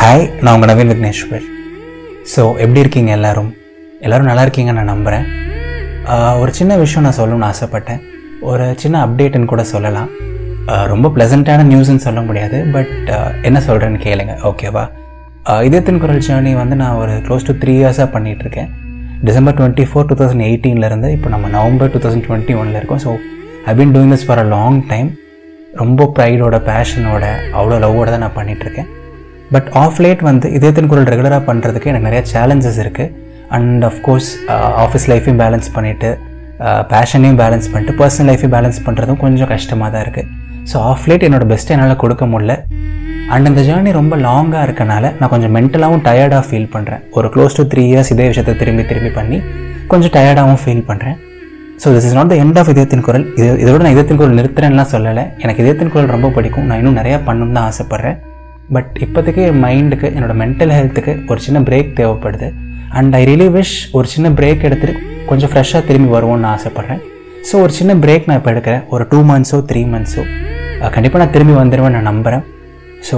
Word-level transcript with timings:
Hi 0.00 0.22
நான் 0.42 0.54
உங்கள் 0.56 0.70
Naveen 0.70 0.90
Vigneshwar 0.90 1.42
so 2.32 2.42
எப்படி 2.62 2.80
இருக்கீங்க 2.82 3.10
எல்லோரும்? 3.16 3.50
எல்லாரும் 4.04 4.28
நல்லா 4.30 4.44
இருக்கீங்கன்னு 4.46 4.78
நான் 4.78 4.90
நம்புகிறேன் 4.92 5.26
ஒரு 6.42 6.52
சின்ன 6.58 6.76
விஷயம் 6.82 7.04
நான் 7.06 7.16
சொல்லணும்னு 7.18 7.46
ஆசைப்பட்டேன். 7.48 8.00
ஒரு 8.50 8.66
சின்ன 8.82 8.96
அப்டேட்டுன்னு 9.06 9.50
கூட 9.52 9.62
சொல்லலாம். 9.72 10.08
ரொம்ப 10.92 11.06
ப்ளசண்ட்டான 11.16 11.66
நியூஸ்ன்னு 11.70 12.04
சொல்ல 12.06 12.20
முடியாது 12.28 12.58
பட் 12.76 12.94
என்ன 13.48 13.60
சொல்கிறேன்னு 13.66 14.00
கேளுங்க 14.06 14.36
ஓகேவா 14.50 14.84
இதயத்தின் 15.68 16.00
குரல் 16.04 16.24
ஜேர்னி 16.28 16.52
வந்து 16.62 16.78
நான் 16.82 17.00
ஒரு 17.02 17.16
க்ளோஸ் 17.26 17.46
டு 17.48 17.54
த்ரீ 17.64 17.74
இயர்ஸாக 17.80 18.08
பண்ணிகிட்ருக்கேன் 18.14 18.70
December 19.28 19.58
twenty 19.58 19.86
four 19.90 20.08
two 20.10 20.16
thousand 20.20 20.46
எயிட்டீன்லேருந்து 20.48 21.10
இப்போ 21.16 21.30
நம்ம 21.34 21.50
நவம்பர் 21.56 21.92
டூ 21.94 22.00
தௌசண்ட் 22.04 22.26
டுவெண்ட்டி 22.28 22.56
ஒனில் 22.62 22.78
இருக்கோம். 22.80 23.02
So 23.06 23.12
I 23.70 23.74
been 23.80 23.92
doing 23.96 24.14
this 24.14 24.26
for 24.28 24.42
a 24.44 24.46
long 24.54 24.80
time 24.92 25.10
ரொம்ப 25.82 26.08
ப்ரைடோட 26.16 26.58
பேஷனோட 26.70 27.24
அவ்வளோ 27.58 27.78
லவ்வோட 27.86 28.08
தான் 28.14 28.24
நான் 28.26 28.38
பண்ணிகிட்ருக்கேன் 28.40 28.88
பட் 29.54 29.68
ஆஃப் 29.82 30.00
லேட் 30.04 30.22
வந்து 30.30 30.46
இதயத்தின் 30.56 30.90
குரல் 30.90 31.08
ரெகுலராக 31.12 31.42
பண்ணுறதுக்கு 31.48 31.90
எனக்கு 31.92 32.08
நிறையா 32.08 32.24
சேலஞ்சஸ் 32.34 32.80
இருக்குது 32.84 33.12
அண்ட் 33.56 33.84
அஃப்கோர்ஸ் 33.90 34.28
ஆஃபீஸ் 34.84 35.06
லைஃப்பையும் 35.12 35.40
பேலன்ஸ் 35.44 35.70
பண்ணிவிட்டு 35.76 36.10
பேஷனையும் 36.92 37.38
பேலன்ஸ் 37.42 37.68
பண்ணிட்டு 37.72 37.94
பர்சனல் 38.00 38.28
லைஃப்பையும் 38.30 38.54
பேலன்ஸ் 38.56 38.78
பண்ணுறதும் 38.86 39.20
கொஞ்சம் 39.24 39.50
கஷ்டமாக 39.54 39.88
தான் 39.94 40.04
இருக்குது 40.06 40.28
ஸோ 40.70 40.76
ஆஃப் 40.90 41.06
லேட் 41.10 41.24
என்னோட 41.28 41.44
பெஸ்ட்டை 41.52 41.72
என்னால் 41.76 42.00
கொடுக்க 42.02 42.24
முடியல. 42.32 42.54
அண்ட் 43.34 43.48
இந்த 43.50 43.62
ஜேர்னி 43.68 43.90
ரொம்ப 43.98 44.14
லாங்காக 44.26 44.62
இருக்கனால 44.66 45.04
நான் 45.18 45.32
கொஞ்சம் 45.34 45.52
மென்டலாகவும் 45.56 46.02
டயர்டாக 46.06 46.42
ஃபீல் 46.48 46.70
பண்ணுறேன் 46.74 47.02
ஒரு 47.18 47.28
க்ளோஸ் 47.34 47.56
டு 47.58 47.64
த்ரீ 47.72 47.82
இயர்ஸ் 47.90 48.10
இதே 48.14 48.26
விஷயத்தை 48.30 48.54
திரும்பி 48.62 48.84
திரும்பி 48.90 49.10
பண்ணி 49.18 49.38
கொஞ்சம் 49.92 50.14
டயர்டாகவும் 50.16 50.62
ஃபீல் 50.64 50.86
பண்ணுறேன் 50.90 51.18
so 51.82 51.88
this 51.96 52.06
is 52.08 52.16
not 52.18 52.30
the 52.32 52.36
end 52.44 52.58
of 52.60 52.70
இதயத்தின் 52.72 53.04
குரல். 53.06 53.24
இது 53.38 53.46
இதோட 53.64 53.80
நான் 53.84 53.94
இதயத்தின் 53.94 54.20
குரல் 54.20 54.36
நிறுத்துறேன்லாம் 54.38 54.90
சொல்லலை. 54.94 55.24
எனக்கு 55.44 55.62
இதயத்தின் 55.64 55.92
குரல் 55.94 56.10
ரொம்ப 56.16 56.28
பிடிக்கும். 56.36 56.66
நான் 56.70 56.80
இன்னும் 56.82 56.98
நிறையா 57.00 57.18
பண்ணணும்னு 57.28 57.56
தான் 57.58 57.68
ஆசைப்பட்றேன். 57.70 58.18
பட் 58.74 58.92
இப்போதைக்கு 59.04 59.42
என் 59.50 59.62
மைண்டுக்கு 59.66 60.08
என்னோடய 60.16 60.38
மென்டல் 60.42 60.72
ஹெல்த்துக்கு 60.78 61.12
ஒரு 61.30 61.40
சின்ன 61.46 61.58
பிரேக் 61.68 61.90
தேவைப்படுது. 62.00 62.48
அண்ட் 62.98 63.14
ஐ 63.20 63.22
ரியலி 63.30 63.48
விஷ் 63.56 63.76
ஒரு 63.98 64.06
சின்ன 64.14 64.28
பிரேக் 64.38 64.66
எடுத்துட்டு 64.68 64.94
கொஞ்சம் 65.30 65.50
ஃப்ரெஷ்ஷாக 65.52 65.82
திரும்பி 65.88 66.10
வருவோம்னு 66.16 66.48
ஆசைப்பட்றேன். 66.54 67.00
ஸோ 67.48 67.54
ஒரு 67.64 67.72
சின்ன 67.78 67.92
பிரேக் 68.04 68.28
நான் 68.28 68.38
இப்போ 68.40 68.52
எடுக்கிறேன். 68.54 68.82
ஒரு 68.94 69.04
டூ 69.10 69.18
மந்த்ஸோ 69.30 69.58
த்ரீ 69.70 69.82
மந்த்ஸோ 69.94 70.24
கண்டிப்பாக 70.96 71.20
நான் 71.22 71.34
திரும்பி 71.34 71.54
வந்துடுவேன் 71.60 71.94
நான் 71.96 72.08
நம்புகிறேன் 72.10 72.44
ஸோ 73.08 73.16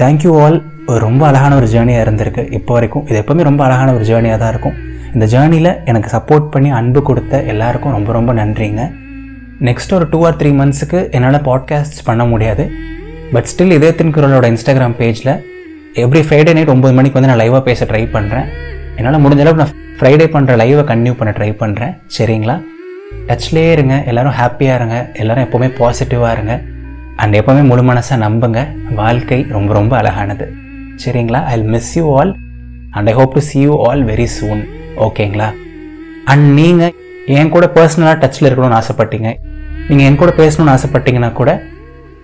தேங்க்யூ 0.00 0.32
ஆல் 0.44 0.58
ரொம்ப 1.06 1.22
அழகான 1.28 1.52
ஒரு 1.60 1.68
ஜேர்னியாக 1.74 2.04
இருந்திருக்கு. 2.06 2.42
இப்போ 2.58 2.72
வரைக்கும் 2.76 3.04
இது 3.10 3.16
எப்போவுமே 3.22 3.44
ரொம்ப 3.48 3.60
அழகான 3.66 3.92
ஒரு 3.98 4.04
ஜேர்னியாக 4.10 4.38
தான் 4.42 4.52
இருக்கும். 4.54 4.76
இந்த 5.14 5.26
ஜேர்னியில் 5.34 5.70
எனக்கு 5.90 6.08
சப்போர்ட் 6.16 6.46
பண்ணி 6.54 6.70
அன்பு 6.80 7.00
கொடுத்த 7.08 7.42
எல்லாருக்கும் 7.52 7.94
ரொம்ப 7.96 8.12
ரொம்ப 8.18 8.32
நன்றிங்க. 8.40 8.82
நெக்ஸ்ட் 9.68 9.94
ஒரு 9.98 10.06
டூ 10.12 10.18
ஆர் 10.28 10.38
த்ரீ 10.40 10.50
மந்த்ஸுக்கு 10.60 11.00
என்னால் 11.16 11.44
பாட்காஸ்ட் 11.50 12.00
பண்ண 12.08 12.22
முடியாது. 12.32 12.66
பட் 13.34 13.48
ஸ்டில் 13.50 13.74
இதயத்தின் 13.76 14.12
குரலோட 14.16 14.46
இன்ஸ்டாகிராம் 14.52 14.96
பேஜில் 14.98 15.32
எவ்ரி 16.02 16.20
ஃப்ரைடே 16.26 16.52
நைட் 16.56 16.72
ஒம்பது 16.74 16.94
மணிக்கு 16.94 17.18
வந்து 17.18 17.30
நான் 17.30 17.40
லைவாக 17.42 17.60
பேச 17.60 17.84
ட்ரை 17.84 18.02
பண்ணுறேன் 18.16 18.46
என்னால் 18.96 19.22
முடிஞ்ச 19.24 19.42
அளவுக்கு 19.44 19.62
நான் 19.62 19.74
ஃப்ரைடே 19.98 20.26
பண்ணுற 20.34 20.52
லைவை 20.60 20.84
கன்யூ 20.90 21.12
பண்ண 21.18 21.32
ட்ரை 21.38 21.50
பண்ணுறேன் 21.62 21.92
சரிங்களா? 22.16 22.56
டச்லேயே 23.28 23.70
இருங்க. 23.70 24.02
எல்லோரும் 24.06 24.32
ஹாப்பியாக 24.32 24.74
இருங்க. 24.74 24.96
எல்லோரும் 25.14 25.44
எப்போவுமே 25.44 25.68
பாசிட்டிவாக 25.80 26.32
இருங்க. 26.32 26.54
அண்ட் 27.16 27.34
எப்போவுமே 27.34 27.62
முழு 27.70 27.82
மனசாக 27.82 28.18
நம்புங்க. 28.24 28.60
வாழ்க்கை 28.94 29.46
ரொம்ப 29.48 29.72
ரொம்ப 29.72 29.96
அழகானது. 29.96 30.46
சரிங்களா? 31.04 31.40
I 31.44 31.56
miss 31.74 31.98
you 31.98 32.04
all 32.18 32.32
and 32.90 33.08
I 33.08 33.14
hope 33.14 33.34
to 33.34 33.40
see 33.40 33.60
you 33.60 33.74
all 33.86 34.04
very 34.04 34.24
soon 34.24 34.62
ஓகேங்களா 35.06 35.48
அண்ட் 36.24 36.46
நீங்கள் 36.58 36.92
என் 37.26 37.48
கூட 37.48 37.70
பர்சனலாக 37.74 38.16
டச்சில் 38.24 38.48
இருக்கணும்னு 38.48 38.80
ஆசைப்பட்டீங்க. 38.80 39.30
நீங்கள் 39.88 40.06
என் 40.06 40.20
கூட 40.22 40.32
பேசணும்னு 40.36 40.74
ஆசைப்பட்டீங்கன்னா 40.76 41.32
கூட 41.32 41.52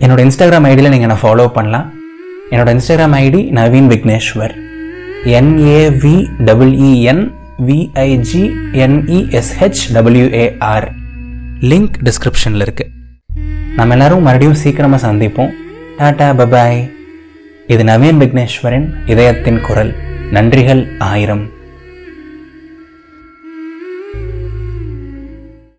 என்னோடய 0.00 0.28
இன்ஸ்டாகிராம் 0.28 0.66
ஐடியில் 0.70 0.88
நீங்கள் 0.88 1.08
என்னை 1.08 1.16
ஃபாலோ 1.22 1.48
பண்ணலாம். 1.48 1.92
என்னோட 2.50 2.68
Instagram 2.74 3.16
ID 3.22 3.40
Naveen 3.50 3.88
Vigneshwar. 3.92 4.54
N A V 5.24 6.30
double E N 6.44 7.32
V I G 7.66 8.52
N E S H 8.72 9.82
W A R 9.92 10.88
link 11.60 11.96
டிஸ்கிரிப்ஷனில் 12.04 12.64
இருக்குது 12.66 12.88
நம்ம 13.76 13.94
எல்லோரும் 13.94 14.22
மறுபடியும் 14.22 14.54
சீக்கிரமாக 14.54 15.12
சந்திப்போம். 15.12 15.50
டாடா 15.98 16.32
பபாய் 16.32 16.90
இது 17.66 17.84
நவீன் 17.84 18.20
விக்னேஸ்வரின் 18.22 18.88
இதயத்தின் 19.06 19.60
குரல். 19.60 19.94
நன்றிகள் 20.32 20.88
ஆயிரம். 20.98 21.50